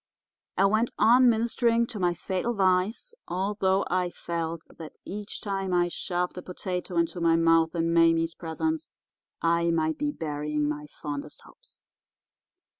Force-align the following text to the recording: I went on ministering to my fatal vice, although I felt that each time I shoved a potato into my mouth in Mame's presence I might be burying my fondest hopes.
I 0.57 0.65
went 0.65 0.89
on 0.97 1.29
ministering 1.29 1.85
to 1.85 1.99
my 1.99 2.15
fatal 2.15 2.53
vice, 2.55 3.13
although 3.27 3.85
I 3.87 4.09
felt 4.09 4.65
that 4.79 4.93
each 5.05 5.41
time 5.41 5.75
I 5.75 5.89
shoved 5.89 6.39
a 6.39 6.41
potato 6.41 6.97
into 6.97 7.21
my 7.21 7.35
mouth 7.35 7.75
in 7.75 7.93
Mame's 7.93 8.33
presence 8.33 8.91
I 9.43 9.69
might 9.69 9.99
be 9.99 10.11
burying 10.11 10.67
my 10.67 10.87
fondest 10.87 11.41
hopes. 11.43 11.81